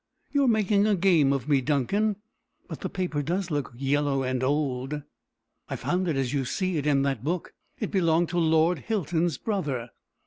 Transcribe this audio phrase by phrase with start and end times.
[0.33, 2.15] '_You are making game of me, Duncan.
[2.67, 5.03] But the paper does look yellow and old."
[5.69, 7.53] "I found it as you see it, in that book.
[7.79, 9.91] It belonged to Lord Hilton's brother.